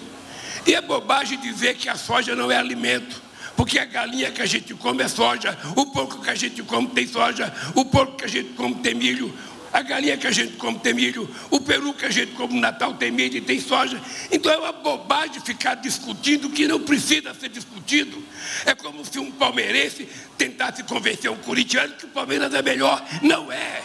E 0.65 0.73
é 0.73 0.81
bobagem 0.81 1.37
dizer 1.41 1.75
que 1.75 1.89
a 1.89 1.95
soja 1.95 2.33
não 2.35 2.49
é 2.49 2.55
alimento. 2.55 3.21
Porque 3.57 3.77
a 3.77 3.85
galinha 3.85 4.31
que 4.31 4.41
a 4.41 4.45
gente 4.45 4.73
come 4.75 5.03
é 5.03 5.07
soja, 5.09 5.57
o 5.75 5.87
porco 5.87 6.21
que 6.21 6.29
a 6.29 6.35
gente 6.35 6.63
come 6.63 6.87
tem 6.87 7.07
soja, 7.07 7.53
o 7.75 7.83
porco 7.83 8.15
que 8.15 8.25
a 8.25 8.29
gente 8.29 8.53
come 8.53 8.75
tem 8.75 8.93
milho, 8.93 9.33
a 9.71 9.81
galinha 9.81 10.17
que 10.17 10.27
a 10.27 10.31
gente 10.31 10.53
come 10.57 10.79
tem 10.79 10.93
milho, 10.93 11.29
o 11.49 11.59
peru 11.59 11.93
que 11.93 12.05
a 12.05 12.09
gente 12.09 12.31
come 12.33 12.55
no 12.55 12.61
Natal 12.61 12.93
tem 12.93 13.11
milho 13.11 13.37
e 13.37 13.41
tem 13.41 13.59
soja. 13.59 14.01
Então 14.31 14.51
é 14.51 14.57
uma 14.57 14.71
bobagem 14.71 15.41
ficar 15.41 15.75
discutindo 15.75 16.49
que 16.49 16.67
não 16.67 16.79
precisa 16.79 17.33
ser 17.33 17.49
discutido. 17.49 18.23
É 18.65 18.73
como 18.73 19.03
se 19.05 19.19
um 19.19 19.31
palmeirense 19.31 20.07
tentasse 20.37 20.83
convencer 20.83 21.29
um 21.29 21.37
corintiano 21.37 21.93
que 21.95 22.05
o 22.05 22.09
Palmeiras 22.09 22.53
é 22.53 22.61
melhor. 22.61 23.03
Não 23.21 23.51
é. 23.51 23.81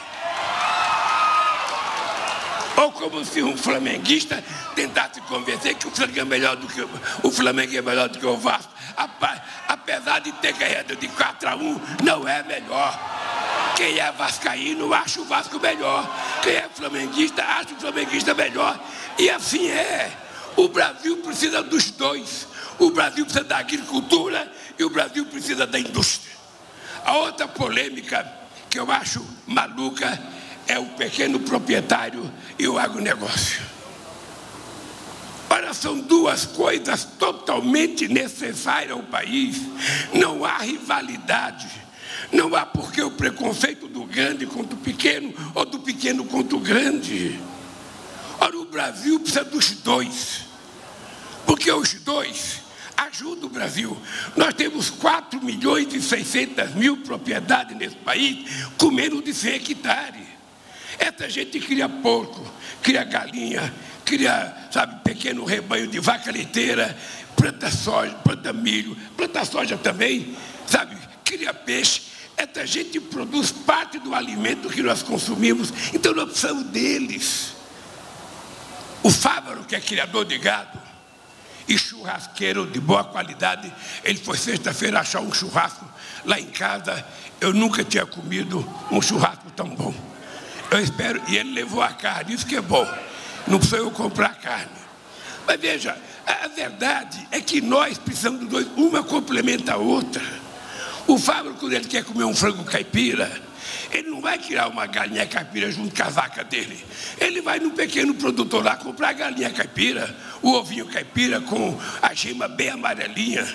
Ou 2.77 2.91
como 2.93 3.25
se 3.25 3.43
um 3.43 3.57
flamenguista 3.57 4.43
tentasse 4.75 5.21
convencer 5.23 5.75
que 5.75 5.87
o 5.87 5.91
Flamengo 5.91 6.21
é 6.21 6.25
melhor 6.25 6.57
do 6.57 6.67
que 6.67 6.83
o 7.23 7.31
Flamengo 7.31 7.77
é 7.77 7.83
melhor 7.83 8.09
do 8.09 8.19
que 8.19 8.27
o 8.27 8.37
Vasco. 8.37 8.73
Apesar 9.69 10.21
de 10.21 10.33
ter 10.33 10.53
ganhado 10.55 10.97
de 10.97 11.09
4 11.09 11.49
a 11.49 11.57
1, 11.57 11.81
não 12.03 12.27
é 12.27 12.43
melhor. 12.43 13.32
Quem 13.77 13.99
é 13.99 14.13
vascaíno 14.13 14.93
acha 14.93 15.21
o 15.21 15.25
Vasco 15.25 15.59
melhor. 15.59 16.09
Quem 16.43 16.55
é 16.55 16.69
flamenguista 16.73 17.43
acha 17.43 17.75
o 17.75 17.81
flamenguista 17.81 18.35
melhor. 18.35 18.79
E 19.19 19.31
assim 19.31 19.69
é. 19.69 20.11
O 20.57 20.69
Brasil 20.69 21.17
precisa 21.19 21.63
dos 21.63 21.91
dois. 21.91 22.47
O 22.79 22.91
Brasil 22.91 23.25
precisa 23.25 23.45
da 23.45 23.59
agricultura 23.59 24.51
e 24.79 24.85
o 24.85 24.91
Brasil 24.91 25.25
precisa 25.27 25.67
da 25.67 25.79
indústria. 25.79 26.33
A 27.05 27.17
outra 27.17 27.49
polêmica 27.49 28.31
que 28.69 28.79
eu 28.79 28.91
acho 28.91 29.25
maluca 29.47 30.21
é 30.67 30.79
o 30.79 30.87
pequeno 30.91 31.41
proprietário 31.41 32.31
e 32.59 32.69
o 32.69 32.79
agronegócio. 32.79 33.61
Ora, 35.51 35.75
são 35.75 36.01
duas 36.01 36.47
coisas 36.47 37.05
totalmente 37.05 38.09
necessárias 38.09 38.93
ao 38.93 39.03
país. 39.03 39.57
Não 40.15 40.45
há 40.45 40.59
rivalidade. 40.59 41.82
Não 42.33 42.55
há 42.57 42.65
porque 42.65 43.03
o 43.03 43.11
preconceito 43.11 43.87
do 43.87 44.05
grande 44.05 44.47
contra 44.47 44.75
o 44.75 44.79
pequeno 44.79 45.35
ou 45.55 45.67
do 45.67 45.79
pequeno 45.81 46.25
contra 46.25 46.57
o 46.57 46.61
grande. 46.61 47.39
Ora, 48.41 48.59
o 48.59 48.65
Brasil 48.65 49.21
precisa 49.21 49.45
dos 49.45 49.71
dois. 49.73 50.47
Porque 51.47 51.71
os 51.71 51.93
dois 51.95 52.63
ajudam 52.97 53.47
o 53.47 53.51
Brasil. 53.51 53.97
Nós 54.37 54.55
temos 54.55 54.89
4 54.89 55.43
milhões 55.43 55.93
e 55.93 56.01
600 56.01 56.75
mil 56.75 56.99
propriedades 56.99 57.77
nesse 57.77 57.97
país 57.97 58.67
com 58.79 58.91
menos 58.91 59.23
de 59.23 59.35
100 59.35 59.55
hectares. 59.55 60.27
Essa 60.99 61.29
gente 61.29 61.59
cria 61.61 61.89
porco, 61.89 62.51
cria 62.83 63.05
galinha, 63.05 63.73
cria, 64.05 64.69
sabe, 64.71 65.03
pequeno 65.03 65.45
rebanho 65.45 65.87
de 65.87 65.99
vaca 65.99 66.31
leiteira, 66.31 66.97
planta 67.37 67.71
soja, 67.71 68.15
planta 68.25 68.53
milho, 68.53 68.97
planta 69.17 69.45
soja 69.45 69.77
também, 69.77 70.37
sabe, 70.67 70.97
cria 71.25 71.53
peixe. 71.53 72.12
Essa 72.37 72.67
gente 72.67 73.01
produz 73.01 73.51
parte 73.53 73.99
do 73.99 74.15
alimento 74.15 74.69
que 74.69 74.83
nós 74.83 75.03
consumimos, 75.03 75.73
então 75.93 76.15
nós 76.15 76.31
precisamos 76.31 76.65
deles. 76.65 77.53
O 79.03 79.11
Fávaro, 79.11 79.65
que 79.65 79.75
é 79.75 79.81
criador 79.81 80.25
de 80.25 80.39
gado 80.39 80.81
e 81.69 81.79
churrasqueiro 81.79 82.67
de 82.67 82.81
boa 82.81 83.05
qualidade, 83.05 83.73
ele 84.05 84.19
foi 84.19 84.37
sexta-feira 84.37 85.01
achar 85.01 85.21
um 85.21 85.33
churrasco 85.33 85.85
lá 86.25 86.39
em 86.39 86.47
casa. 86.47 87.05
Eu 87.41 87.53
nunca 87.53 87.85
tinha 87.85 88.07
comido 88.07 88.67
um 88.91 89.01
churrasco 89.01 89.51
tão 89.57 89.69
bom. 89.69 89.95
Eu 90.71 90.81
espero, 90.81 91.21
e 91.29 91.37
ele 91.37 91.53
levou 91.53 91.83
a 91.83 91.93
carne, 91.93 92.35
isso 92.35 92.47
que 92.47 92.57
é 92.57 92.61
bom. 92.61 92.87
Não 93.47 93.59
precisa 93.59 93.79
eu 93.79 93.91
comprar 93.91 94.37
carne. 94.37 94.71
Mas 95.47 95.61
veja, 95.61 95.97
a 96.27 96.49
verdade 96.49 97.27
é 97.31 97.41
que 97.41 97.61
nós 97.61 97.99
precisamos 97.99 98.41
dos 98.41 98.49
dois, 98.49 98.67
uma 98.77 99.03
complementa 99.03 99.75
a 99.75 99.77
outra. 99.77 100.23
O 101.13 101.19
Fábio, 101.19 101.53
quando 101.61 101.75
ele 101.75 101.85
quer 101.85 102.03
comer 102.05 102.25
um 102.25 102.35
frango 102.35 102.65
caipira, 102.65 103.31
ele 103.91 104.09
não 104.09 104.23
vai 104.23 104.39
criar 104.39 104.69
uma 104.69 104.87
galinha 104.87 105.27
caipira 105.27 105.71
junto 105.71 105.95
com 105.95 106.03
a 106.03 106.09
vaca 106.09 106.43
dele. 106.43 106.83
Ele 107.21 107.43
vai 107.43 107.61
no 107.61 107.73
pequeno 107.73 108.15
produtor 108.15 108.65
lá 108.65 108.77
comprar 108.77 109.11
a 109.11 109.13
galinha 109.13 109.51
caipira, 109.51 110.17
o 110.41 110.53
ovinho 110.53 110.87
caipira 110.87 111.39
com 111.39 111.79
a 112.01 112.15
gema 112.15 112.49
bem 112.49 112.71
amarelinha. 112.71 113.47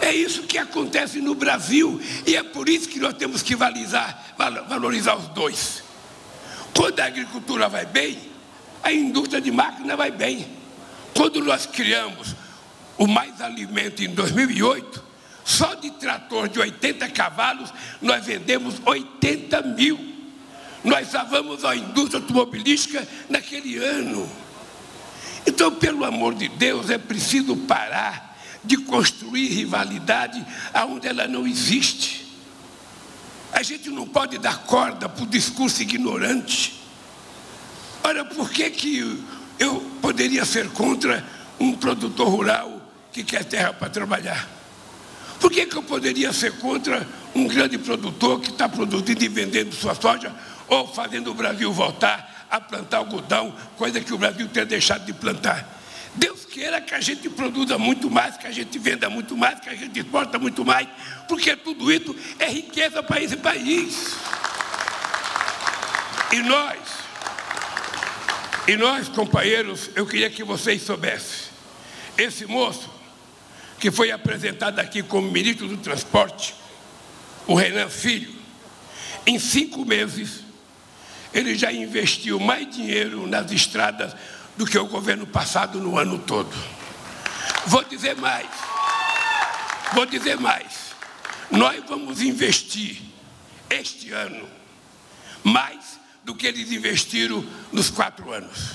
É 0.00 0.10
isso 0.10 0.44
que 0.44 0.56
acontece 0.56 1.20
no 1.20 1.34
Brasil 1.34 2.00
e 2.26 2.34
é 2.34 2.42
por 2.42 2.66
isso 2.66 2.88
que 2.88 2.98
nós 2.98 3.12
temos 3.12 3.42
que 3.42 3.54
valorizar, 3.54 4.34
valorizar 4.66 5.16
os 5.16 5.28
dois. 5.34 5.82
Quando 6.74 6.98
a 7.00 7.04
agricultura 7.04 7.68
vai 7.68 7.84
bem, 7.84 8.18
a 8.82 8.90
indústria 8.90 9.38
de 9.38 9.50
máquina 9.50 9.98
vai 9.98 10.10
bem. 10.10 10.48
Quando 11.14 11.44
nós 11.44 11.66
criamos 11.66 12.34
o 12.96 13.06
Mais 13.06 13.42
Alimento 13.42 14.02
em 14.02 14.08
2008, 14.08 15.12
só 15.44 15.74
de 15.74 15.90
trator 15.90 16.48
de 16.48 16.58
80 16.58 17.08
cavalos, 17.10 17.72
nós 18.00 18.24
vendemos 18.24 18.76
80 18.84 19.62
mil. 19.62 20.14
Nós 20.82 21.08
salvamos 21.08 21.64
a 21.64 21.76
indústria 21.76 22.20
automobilística 22.20 23.06
naquele 23.28 23.76
ano. 23.76 24.28
Então, 25.46 25.74
pelo 25.74 26.04
amor 26.04 26.34
de 26.34 26.48
Deus, 26.48 26.88
é 26.88 26.96
preciso 26.96 27.56
parar 27.56 28.34
de 28.64 28.78
construir 28.78 29.48
rivalidade 29.48 30.44
aonde 30.72 31.06
ela 31.06 31.28
não 31.28 31.46
existe. 31.46 32.26
A 33.52 33.62
gente 33.62 33.90
não 33.90 34.08
pode 34.08 34.38
dar 34.38 34.64
corda 34.64 35.08
para 35.08 35.22
o 35.22 35.26
discurso 35.26 35.82
ignorante. 35.82 36.82
Ora, 38.02 38.24
por 38.24 38.50
que, 38.50 38.70
que 38.70 39.24
eu 39.58 39.80
poderia 40.00 40.44
ser 40.44 40.70
contra 40.70 41.24
um 41.60 41.74
produtor 41.74 42.28
rural 42.28 42.80
que 43.12 43.22
quer 43.22 43.44
terra 43.44 43.72
para 43.72 43.90
trabalhar? 43.90 44.63
Por 45.44 45.52
que, 45.52 45.66
que 45.66 45.76
eu 45.76 45.82
poderia 45.82 46.32
ser 46.32 46.52
contra 46.52 47.06
um 47.34 47.46
grande 47.46 47.76
produtor 47.76 48.40
que 48.40 48.48
está 48.48 48.66
produzindo 48.66 49.22
e 49.22 49.28
vendendo 49.28 49.74
sua 49.74 49.94
soja 49.94 50.34
ou 50.66 50.88
fazendo 50.88 51.30
o 51.30 51.34
Brasil 51.34 51.70
voltar 51.70 52.46
a 52.50 52.58
plantar 52.58 52.96
algodão, 52.96 53.54
coisa 53.76 54.00
que 54.00 54.14
o 54.14 54.16
Brasil 54.16 54.48
tem 54.48 54.64
deixado 54.64 55.04
de 55.04 55.12
plantar? 55.12 55.82
Deus 56.14 56.46
queira 56.46 56.80
que 56.80 56.94
a 56.94 57.00
gente 57.02 57.28
produza 57.28 57.76
muito 57.76 58.10
mais, 58.10 58.38
que 58.38 58.46
a 58.46 58.50
gente 58.50 58.78
venda 58.78 59.10
muito 59.10 59.36
mais, 59.36 59.60
que 59.60 59.68
a 59.68 59.74
gente 59.74 60.00
exporta 60.00 60.38
muito 60.38 60.64
mais, 60.64 60.88
porque 61.28 61.54
tudo 61.54 61.92
isso 61.92 62.16
é 62.38 62.48
riqueza 62.48 63.02
para 63.02 63.20
esse 63.20 63.36
país. 63.36 64.16
E 66.32 66.36
nós, 66.36 66.78
e 68.66 68.76
nós, 68.76 69.10
companheiros, 69.10 69.90
eu 69.94 70.06
queria 70.06 70.30
que 70.30 70.42
vocês 70.42 70.80
soubessem, 70.80 71.50
esse 72.16 72.46
moço 72.46 73.03
que 73.78 73.90
foi 73.90 74.10
apresentado 74.10 74.78
aqui 74.78 75.02
como 75.02 75.30
ministro 75.30 75.68
do 75.68 75.76
Transporte, 75.76 76.54
o 77.46 77.54
Renan 77.54 77.88
Filho, 77.88 78.34
em 79.26 79.38
cinco 79.38 79.84
meses, 79.84 80.40
ele 81.32 81.56
já 81.56 81.72
investiu 81.72 82.38
mais 82.38 82.68
dinheiro 82.74 83.26
nas 83.26 83.50
estradas 83.50 84.14
do 84.56 84.64
que 84.64 84.78
o 84.78 84.86
governo 84.86 85.26
passado 85.26 85.80
no 85.80 85.98
ano 85.98 86.18
todo. 86.18 86.54
Vou 87.66 87.82
dizer 87.84 88.16
mais. 88.16 88.48
Vou 89.92 90.06
dizer 90.06 90.38
mais. 90.38 90.94
Nós 91.50 91.82
vamos 91.88 92.20
investir 92.20 93.02
este 93.68 94.12
ano 94.12 94.48
mais 95.42 95.98
do 96.24 96.34
que 96.34 96.46
eles 96.46 96.70
investiram 96.72 97.44
nos 97.72 97.90
quatro 97.90 98.32
anos. 98.32 98.72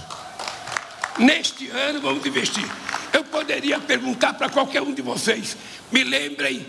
Neste 1.18 1.70
ano 1.70 2.01
vamos 2.01 2.25
investir. 2.25 2.70
Poderia 3.50 3.79
perguntar 3.79 4.36
para 4.36 4.48
qualquer 4.48 4.79
um 4.84 4.94
de 4.94 5.01
vocês: 5.01 5.58
me 5.91 6.03
lembrem 6.03 6.63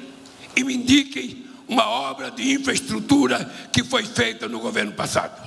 e 0.57 0.65
me 0.65 0.73
indiquem 0.75 1.45
uma 1.69 1.87
obra 1.87 2.31
de 2.31 2.55
infraestrutura 2.55 3.45
que 3.71 3.85
foi 3.85 4.03
feita 4.03 4.49
no 4.49 4.61
governo 4.61 4.93
passado. 4.93 5.47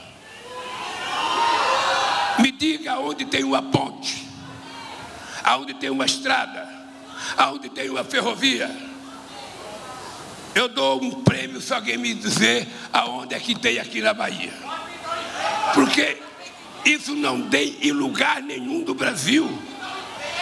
Me 2.38 2.52
diga 2.52 3.00
onde 3.00 3.26
tem 3.26 3.44
uma 3.44 3.64
ponte, 3.64 4.28
aonde 5.44 5.74
tem 5.74 5.90
uma 5.90 6.06
estrada, 6.06 6.70
aonde 7.36 7.68
tem 7.68 7.90
uma 7.90 8.04
ferrovia. 8.04 8.70
Eu 10.54 10.70
dou 10.70 11.04
um 11.04 11.24
prêmio 11.24 11.60
se 11.60 11.74
alguém 11.74 11.98
me 11.98 12.14
dizer 12.14 12.68
aonde 12.94 13.34
é 13.34 13.40
que 13.40 13.56
tem 13.56 13.80
aqui 13.80 14.02
na 14.02 14.14
Bahia. 14.14 14.54
Porque 15.74 16.22
isso 16.86 17.16
não 17.16 17.50
tem 17.50 17.76
em 17.82 17.92
lugar 17.92 18.40
nenhum 18.40 18.84
do 18.84 18.94
Brasil. 18.94 19.73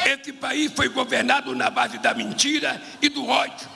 Esse 0.05 0.33
país 0.33 0.71
foi 0.75 0.89
governado 0.89 1.55
na 1.55 1.69
base 1.69 1.97
da 1.97 2.13
mentira 2.13 2.81
e 3.01 3.09
do 3.09 3.27
ódio. 3.27 3.69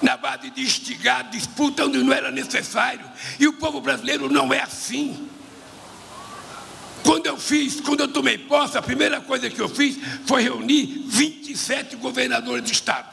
Na 0.00 0.16
base 0.16 0.50
de 0.50 0.62
instigar 0.62 1.28
disputa 1.30 1.84
onde 1.84 1.98
não 1.98 2.12
era 2.12 2.30
necessário. 2.30 3.04
E 3.38 3.46
o 3.46 3.54
povo 3.54 3.80
brasileiro 3.80 4.30
não 4.30 4.52
é 4.52 4.60
assim. 4.60 5.28
Quando 7.02 7.26
eu 7.26 7.36
fiz, 7.36 7.80
quando 7.80 8.00
eu 8.00 8.08
tomei 8.08 8.38
posse, 8.38 8.76
a 8.76 8.82
primeira 8.82 9.20
coisa 9.20 9.48
que 9.48 9.60
eu 9.60 9.68
fiz 9.68 9.98
foi 10.26 10.42
reunir 10.42 11.04
27 11.06 11.96
governadores 11.96 12.64
de 12.64 12.72
estado. 12.72 13.08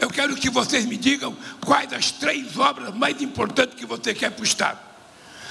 Eu 0.00 0.10
quero 0.10 0.34
que 0.36 0.50
vocês 0.50 0.84
me 0.84 0.96
digam 0.96 1.36
quais 1.64 1.92
as 1.92 2.10
três 2.10 2.58
obras 2.58 2.94
mais 2.94 3.20
importantes 3.22 3.76
que 3.76 3.86
você 3.86 4.12
quer 4.12 4.30
para 4.30 4.42
o 4.42 4.44
estado. 4.44 4.78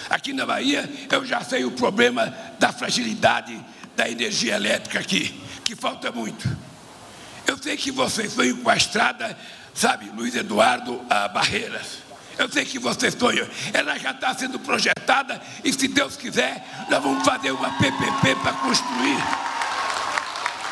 Aqui 0.09 0.33
na 0.33 0.45
Bahia, 0.45 0.89
eu 1.11 1.25
já 1.25 1.41
sei 1.41 1.63
o 1.65 1.71
problema 1.71 2.33
da 2.59 2.71
fragilidade 2.71 3.59
da 3.95 4.09
energia 4.09 4.55
elétrica 4.55 4.99
aqui, 4.99 5.33
que 5.63 5.75
falta 5.75 6.11
muito. 6.11 6.47
Eu 7.47 7.57
sei 7.57 7.75
que 7.75 7.91
vocês 7.91 8.35
vêm 8.35 8.55
com 8.55 8.69
a 8.69 8.75
estrada, 8.75 9.37
sabe, 9.73 10.09
Luiz 10.15 10.35
Eduardo 10.35 11.01
a 11.09 11.27
Barreiras. 11.27 12.03
Eu 12.37 12.49
sei 12.49 12.65
que 12.65 12.79
vocês 12.79 13.13
sonham. 13.13 13.47
Ela 13.73 13.97
já 13.97 14.11
está 14.11 14.33
sendo 14.33 14.59
projetada 14.59 15.41
e, 15.63 15.71
se 15.71 15.87
Deus 15.87 16.15
quiser, 16.15 16.85
nós 16.89 17.01
vamos 17.01 17.23
fazer 17.23 17.51
uma 17.51 17.69
PPP 17.71 18.35
para 18.41 18.53
construir. 18.53 19.17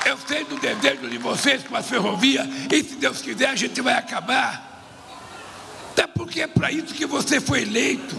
Eu 0.05 0.17
sei 0.27 0.43
do 0.43 0.57
desejo 0.59 1.07
de 1.07 1.17
vocês 1.17 1.63
com 1.63 1.75
a 1.75 1.83
ferrovia 1.83 2.47
e, 2.71 2.83
se 2.83 2.95
Deus 2.95 3.21
quiser, 3.21 3.49
a 3.49 3.55
gente 3.55 3.79
vai 3.81 3.93
acabar. 3.93 4.69
Até 5.91 6.07
porque 6.07 6.41
é 6.41 6.47
para 6.47 6.71
isso 6.71 6.93
que 6.93 7.05
você 7.05 7.39
foi 7.39 7.61
eleito. 7.61 8.17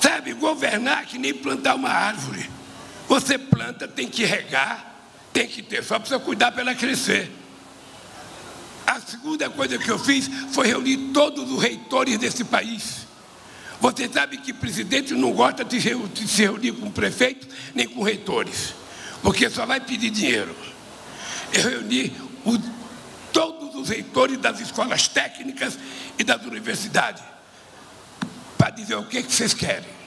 Sabe, 0.00 0.32
governar 0.32 1.04
que 1.04 1.18
nem 1.18 1.34
plantar 1.34 1.74
uma 1.74 1.90
árvore. 1.90 2.50
Você 3.08 3.36
planta, 3.38 3.86
tem 3.86 4.08
que 4.08 4.24
regar, 4.24 4.94
tem 5.32 5.46
que 5.46 5.62
ter, 5.62 5.82
só 5.82 5.98
precisa 5.98 6.20
cuidar 6.20 6.52
para 6.52 6.62
ela 6.62 6.74
crescer. 6.74 7.30
A 8.86 9.00
segunda 9.00 9.48
coisa 9.48 9.78
que 9.78 9.90
eu 9.90 9.98
fiz 9.98 10.28
foi 10.52 10.66
reunir 10.66 11.12
todos 11.12 11.50
os 11.50 11.62
reitores 11.62 12.18
desse 12.18 12.44
país. 12.44 13.06
Você 13.80 14.08
sabe 14.08 14.36
que 14.38 14.52
presidente 14.52 15.12
não 15.14 15.32
gosta 15.32 15.64
de 15.64 15.80
se 15.80 16.42
reunir 16.42 16.72
com 16.72 16.90
prefeitos 16.90 17.48
nem 17.74 17.88
com 17.88 18.02
reitores, 18.02 18.74
porque 19.22 19.50
só 19.50 19.66
vai 19.66 19.80
pedir 19.80 20.10
dinheiro. 20.10 20.54
Eu 21.52 21.68
reuni 21.68 22.12
todos 23.32 23.74
os 23.74 23.88
reitores 23.88 24.38
das 24.38 24.60
escolas 24.60 25.08
técnicas 25.08 25.78
e 26.18 26.24
das 26.24 26.44
universidades 26.44 27.22
para 28.56 28.70
dizer 28.70 28.94
o 28.94 29.04
que, 29.04 29.22
que 29.22 29.32
vocês 29.32 29.52
querem. 29.52 30.01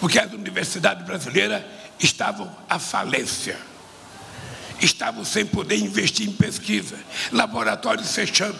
Porque 0.00 0.18
as 0.18 0.32
universidades 0.32 1.04
brasileiras 1.04 1.62
estavam 1.98 2.50
à 2.68 2.78
falência 2.78 3.70
estavam 4.80 5.24
sem 5.24 5.44
poder 5.44 5.76
investir 5.76 6.28
em 6.28 6.32
pesquisa, 6.32 6.98
laboratórios 7.32 8.12
fechando. 8.14 8.58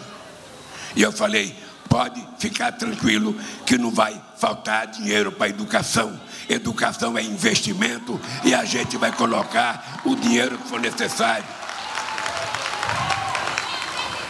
E 0.95 1.01
eu 1.01 1.11
falei: 1.11 1.55
pode 1.89 2.25
ficar 2.39 2.71
tranquilo 2.73 3.35
que 3.65 3.77
não 3.77 3.91
vai 3.91 4.19
faltar 4.37 4.87
dinheiro 4.87 5.31
para 5.31 5.49
educação. 5.49 6.19
Educação 6.49 7.17
é 7.17 7.23
investimento 7.23 8.19
e 8.43 8.53
a 8.53 8.65
gente 8.65 8.97
vai 8.97 9.11
colocar 9.11 10.01
o 10.05 10.15
dinheiro 10.15 10.57
que 10.57 10.67
for 10.67 10.79
necessário. 10.79 11.45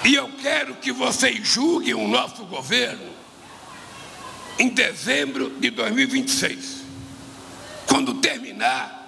E 0.03 0.15
eu 0.15 0.29
quero 0.41 0.75
que 0.75 0.91
vocês 0.91 1.47
julguem 1.47 1.93
o 1.93 2.07
nosso 2.07 2.43
governo 2.45 3.11
em 4.57 4.69
dezembro 4.69 5.51
de 5.59 5.69
2026. 5.69 6.80
Quando 7.87 8.15
terminar 8.15 9.01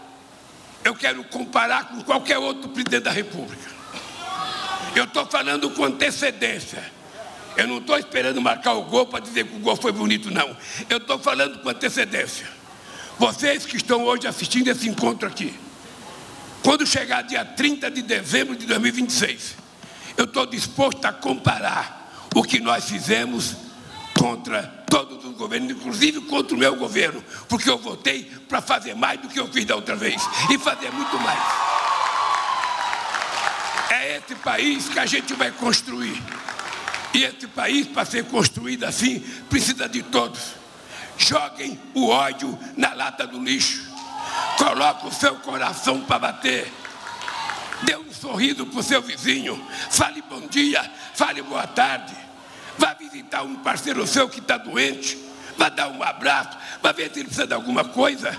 eu 0.84 0.94
quero 0.94 1.24
comparar 1.26 1.90
com 1.90 2.02
qualquer 2.02 2.38
outro 2.38 2.70
presidente 2.70 3.04
da 3.04 3.12
República. 3.12 3.72
Eu 4.96 5.06
estou 5.06 5.26
falando 5.26 5.72
com 5.72 5.86
antecedência. 5.86 6.84
Eu 7.56 7.68
não 7.68 7.78
estou 7.78 7.98
esperando 7.98 8.42
marcar 8.42 8.74
o 8.74 8.84
gol 8.84 9.06
para 9.06 9.20
dizer 9.20 9.48
que 9.48 9.56
o 9.56 9.60
gol 9.60 9.76
foi 9.76 9.92
bonito, 9.92 10.30
não. 10.30 10.56
Eu 10.90 10.98
estou 10.98 11.18
falando 11.20 11.60
com 11.60 11.70
antecedência. 11.70 12.48
Vocês 13.18 13.66
que 13.66 13.78
estão 13.78 14.04
hoje 14.04 14.28
assistindo 14.28 14.68
esse 14.68 14.90
encontro 14.90 15.28
aqui, 15.28 15.54
quando 16.64 16.86
chegar 16.86 17.22
dia 17.22 17.46
30 17.46 17.92
de 17.92 18.02
dezembro 18.02 18.56
de 18.56 18.66
2026, 18.66 19.56
eu 20.18 20.26
estou 20.26 20.46
disposto 20.46 21.06
a 21.06 21.14
comparar 21.14 22.28
o 22.36 22.44
que 22.44 22.60
nós 22.60 22.90
fizemos 22.90 23.56
contra 24.18 24.83
todos 24.94 25.26
os 25.26 25.36
governos, 25.36 25.72
inclusive 25.72 26.22
contra 26.22 26.56
o 26.56 26.60
meu 26.60 26.76
governo, 26.76 27.24
porque 27.50 27.68
eu 27.68 27.80
votei 27.80 28.26
para 28.48 28.62
fazer 28.62 28.94
mais 28.94 29.20
do 29.20 29.28
que 29.28 29.40
eu 29.40 29.48
fiz 29.48 29.66
da 29.66 29.76
outra 29.76 29.96
vez 29.96 30.22
e 30.52 30.58
fazer 30.60 30.92
muito 30.92 31.20
mais. 31.20 31.40
É 33.90 34.18
esse 34.18 34.36
país 34.36 34.88
que 34.88 35.00
a 35.00 35.06
gente 35.08 35.34
vai 35.34 35.50
construir. 35.50 36.22
E 37.12 37.24
esse 37.24 37.48
país, 37.48 37.88
para 37.88 38.06
ser 38.06 38.26
construído 38.26 38.84
assim, 38.84 39.20
precisa 39.50 39.90
de 39.90 40.04
todos. 40.04 40.40
Joguem 41.18 41.80
o 41.96 42.10
ódio 42.10 42.58
na 42.78 42.94
lata 42.94 43.26
do 43.26 43.44
lixo. 43.44 43.92
Coloque 44.60 45.08
o 45.08 45.12
seu 45.12 45.34
coração 45.38 46.02
para 46.02 46.20
bater. 46.20 46.72
Dê 47.82 47.96
um 47.98 48.14
sorriso 48.14 48.64
para 48.68 48.80
o 48.80 48.84
seu 48.84 49.02
vizinho. 49.02 49.60
Fale 49.90 50.22
bom 50.30 50.42
dia, 50.48 50.84
fale 51.16 51.42
boa 51.42 51.66
tarde. 51.66 52.16
Vá 52.78 52.94
visitar 52.94 53.44
um 53.44 53.56
parceiro 53.58 54.06
seu 54.08 54.30
que 54.30 54.40
está 54.40 54.58
doente, 54.58 55.18
vá 55.58 55.70
dar 55.70 55.90
um 55.90 56.02
abraço, 56.02 56.58
vá 56.82 56.92
ver 56.92 57.12
se 57.12 57.20
ele 57.20 57.26
precisa 57.26 57.48
de 57.48 57.54
alguma 57.54 57.84
coisa. 57.84 58.38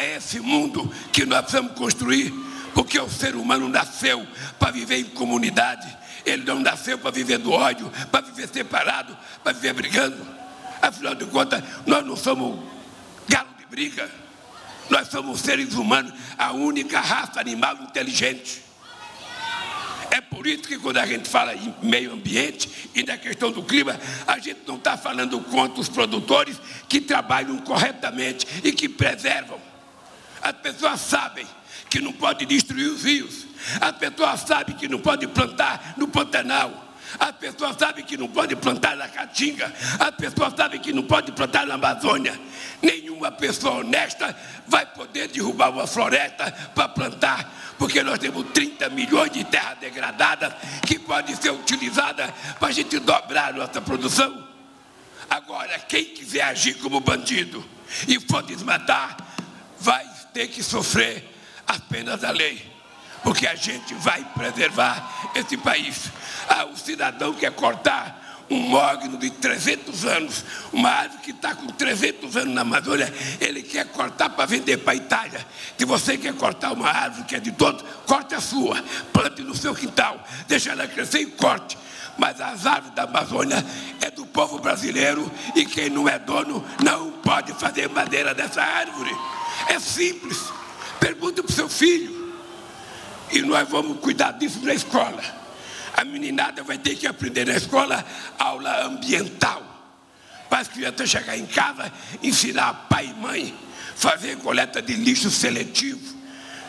É 0.00 0.16
esse 0.16 0.40
mundo 0.40 0.92
que 1.12 1.24
nós 1.24 1.42
precisamos 1.42 1.72
construir, 1.72 2.32
porque 2.74 2.98
o 2.98 3.08
ser 3.08 3.34
humano 3.36 3.68
nasceu 3.68 4.26
para 4.58 4.70
viver 4.70 4.98
em 4.98 5.04
comunidade. 5.04 5.96
Ele 6.24 6.44
não 6.44 6.60
nasceu 6.60 6.98
para 6.98 7.10
viver 7.10 7.38
do 7.38 7.52
ódio, 7.52 7.90
para 8.10 8.22
viver 8.22 8.48
separado, 8.48 9.16
para 9.42 9.52
viver 9.52 9.74
brigando. 9.74 10.26
Afinal 10.80 11.14
de 11.14 11.24
contas, 11.26 11.62
nós 11.86 12.04
não 12.04 12.16
somos 12.16 12.58
galo 13.28 13.48
de 13.58 13.66
briga. 13.66 14.10
Nós 14.90 15.08
somos 15.08 15.40
seres 15.40 15.74
humanos, 15.74 16.12
a 16.36 16.52
única 16.52 17.00
raça 17.00 17.40
animal 17.40 17.76
inteligente. 17.82 18.63
Por 20.34 20.46
isso 20.46 20.62
que 20.62 20.78
quando 20.78 20.98
a 20.98 21.06
gente 21.06 21.28
fala 21.28 21.54
em 21.54 21.74
meio 21.82 22.12
ambiente 22.12 22.90
e 22.94 23.02
na 23.02 23.16
questão 23.16 23.50
do 23.50 23.62
clima, 23.62 23.98
a 24.26 24.38
gente 24.38 24.60
não 24.66 24.76
está 24.76 24.96
falando 24.96 25.40
contra 25.40 25.80
os 25.80 25.88
produtores 25.88 26.60
que 26.88 27.00
trabalham 27.00 27.56
corretamente 27.58 28.46
e 28.64 28.72
que 28.72 28.88
preservam. 28.88 29.58
As 30.42 30.52
pessoas 30.52 31.00
sabem 31.00 31.46
que 31.88 32.00
não 32.00 32.12
pode 32.12 32.44
destruir 32.44 32.88
os 32.90 33.04
rios. 33.04 33.46
As 33.80 33.92
pessoas 33.92 34.40
sabem 34.40 34.76
que 34.76 34.88
não 34.88 34.98
pode 34.98 35.26
plantar 35.28 35.94
no 35.96 36.08
Pantanal. 36.08 36.84
As 37.18 37.32
pessoas 37.32 37.76
sabem 37.78 38.04
que 38.04 38.16
não 38.16 38.28
pode 38.28 38.56
plantar 38.56 38.96
na 38.96 39.08
Caatinga. 39.08 39.72
As 39.98 40.10
pessoas 40.10 40.52
sabem 40.56 40.80
que 40.80 40.92
não 40.92 41.04
pode 41.04 41.32
plantar 41.32 41.66
na 41.66 41.74
Amazônia. 41.74 42.38
Nenhuma 42.82 43.30
pessoa 43.30 43.76
honesta 43.76 44.36
vai 44.66 44.84
poder 44.86 45.28
derrubar 45.28 45.70
uma 45.70 45.86
floresta 45.86 46.50
para 46.74 46.88
plantar, 46.88 47.73
porque 47.94 48.02
nós 48.02 48.18
temos 48.18 48.46
30 48.52 48.88
milhões 48.90 49.30
de 49.30 49.44
terras 49.44 49.78
degradadas 49.78 50.52
que 50.84 50.98
podem 50.98 51.36
ser 51.36 51.52
utilizadas 51.52 52.28
para 52.58 52.66
a 52.66 52.72
gente 52.72 52.98
dobrar 52.98 53.54
nossa 53.54 53.80
produção. 53.80 54.48
Agora, 55.30 55.78
quem 55.78 56.06
quiser 56.06 56.42
agir 56.42 56.74
como 56.78 56.98
bandido 56.98 57.64
e 58.08 58.18
for 58.18 58.42
desmatar, 58.42 59.16
vai 59.78 60.04
ter 60.32 60.48
que 60.48 60.60
sofrer 60.60 61.24
as 61.68 61.78
penas 61.78 62.20
da 62.20 62.32
lei 62.32 62.68
porque 63.22 63.46
a 63.46 63.54
gente 63.54 63.94
vai 63.94 64.24
preservar 64.34 65.30
esse 65.36 65.56
país. 65.56 66.10
Ah, 66.48 66.64
o 66.64 66.76
cidadão 66.76 67.32
quer 67.32 67.52
cortar 67.52 68.23
um 68.50 68.58
mogno 68.58 69.16
de 69.16 69.30
300 69.30 70.04
anos, 70.04 70.44
uma 70.72 70.90
árvore 70.90 71.22
que 71.22 71.30
está 71.30 71.54
com 71.54 71.66
300 71.66 72.36
anos 72.36 72.54
na 72.54 72.60
Amazônia, 72.60 73.12
ele 73.40 73.62
quer 73.62 73.86
cortar 73.86 74.30
para 74.30 74.46
vender 74.46 74.78
para 74.78 74.92
a 74.92 74.96
Itália. 74.96 75.46
Se 75.78 75.84
você 75.84 76.18
quer 76.18 76.34
cortar 76.34 76.72
uma 76.72 76.88
árvore 76.88 77.24
que 77.24 77.36
é 77.36 77.40
de 77.40 77.52
todos, 77.52 77.84
corte 78.06 78.34
a 78.34 78.40
sua, 78.40 78.82
plante 79.12 79.42
no 79.42 79.54
seu 79.54 79.74
quintal, 79.74 80.22
deixe 80.46 80.68
ela 80.68 80.86
crescer 80.86 81.20
e 81.20 81.26
corte. 81.26 81.78
Mas 82.16 82.40
as 82.40 82.64
árvores 82.64 82.94
da 82.94 83.04
Amazônia 83.04 83.64
é 84.00 84.10
do 84.10 84.24
povo 84.26 84.58
brasileiro 84.58 85.30
e 85.54 85.64
quem 85.64 85.90
não 85.90 86.08
é 86.08 86.18
dono 86.18 86.64
não 86.82 87.10
pode 87.10 87.52
fazer 87.54 87.88
madeira 87.88 88.32
dessa 88.34 88.62
árvore. 88.62 89.10
É 89.68 89.78
simples. 89.80 90.38
Pergunta 91.00 91.42
para 91.42 91.50
o 91.50 91.54
seu 91.54 91.68
filho. 91.68 92.32
E 93.32 93.42
nós 93.42 93.68
vamos 93.68 93.98
cuidar 93.98 94.32
disso 94.32 94.60
na 94.62 94.74
escola. 94.74 95.43
A 95.96 96.04
meninada 96.04 96.62
vai 96.64 96.76
ter 96.76 96.96
que 96.96 97.06
aprender 97.06 97.46
na 97.46 97.54
escola 97.54 98.04
aula 98.38 98.84
ambiental. 98.84 99.62
Para 100.50 100.58
as 100.58 100.68
crianças 100.68 101.08
chegar 101.08 101.38
em 101.38 101.46
casa, 101.46 101.92
ensinar 102.22 102.86
pai 102.88 103.06
e 103.06 103.20
mãe, 103.20 103.54
fazer 103.94 104.36
coleta 104.38 104.82
de 104.82 104.94
lixo 104.94 105.30
seletivo, 105.30 106.14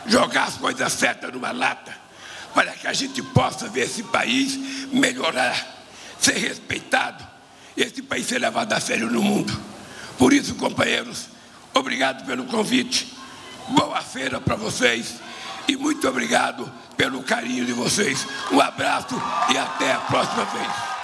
jogar 0.06 0.44
as 0.44 0.56
coisas 0.56 0.92
certas 0.92 1.32
numa 1.32 1.50
lata, 1.50 1.96
para 2.54 2.72
que 2.72 2.86
a 2.86 2.92
gente 2.92 3.20
possa 3.20 3.68
ver 3.68 3.82
esse 3.82 4.04
país 4.04 4.56
melhorar, 4.92 5.84
ser 6.18 6.36
respeitado, 6.38 7.26
esse 7.76 8.02
país 8.02 8.26
ser 8.26 8.38
levado 8.38 8.72
a 8.72 8.80
sério 8.80 9.10
no 9.10 9.22
mundo. 9.22 9.52
Por 10.16 10.32
isso, 10.32 10.54
companheiros, 10.54 11.26
obrigado 11.74 12.24
pelo 12.24 12.44
convite. 12.44 13.12
Boa 13.68 14.00
feira 14.00 14.40
para 14.40 14.54
vocês 14.54 15.16
e 15.68 15.76
muito 15.76 16.08
obrigado 16.08 16.72
pelo 16.96 17.22
carinho 17.22 17.64
de 17.64 17.72
vocês. 17.72 18.26
Um 18.50 18.60
abraço 18.60 19.20
e 19.52 19.58
até 19.58 19.92
a 19.92 19.98
próxima 19.98 20.44
vez. 20.46 20.95